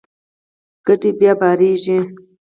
[0.85, 1.99] کډې بیا بارېږي.